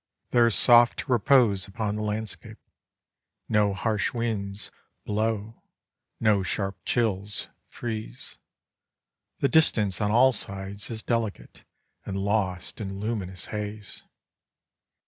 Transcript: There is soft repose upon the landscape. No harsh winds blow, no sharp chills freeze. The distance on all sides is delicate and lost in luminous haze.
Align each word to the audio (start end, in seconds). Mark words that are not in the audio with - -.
There 0.31 0.47
is 0.47 0.55
soft 0.55 1.07
repose 1.07 1.67
upon 1.67 1.95
the 1.95 2.01
landscape. 2.01 2.57
No 3.47 3.75
harsh 3.75 4.15
winds 4.15 4.71
blow, 5.05 5.61
no 6.19 6.41
sharp 6.41 6.83
chills 6.85 7.49
freeze. 7.67 8.39
The 9.41 9.47
distance 9.47 10.01
on 10.01 10.09
all 10.09 10.31
sides 10.31 10.89
is 10.89 11.03
delicate 11.03 11.65
and 12.03 12.17
lost 12.17 12.81
in 12.81 12.97
luminous 12.99 13.45
haze. 13.53 14.01